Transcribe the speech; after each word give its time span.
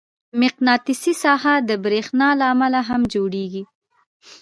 مقناطیسي 0.41 1.13
ساحه 1.23 1.53
د 1.69 1.71
برېښنا 1.83 2.29
له 2.39 2.45
امله 2.53 2.81
هم 2.89 3.01
جوړېږي. 3.13 3.63